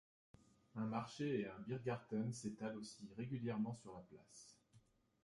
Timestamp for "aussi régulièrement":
2.79-3.75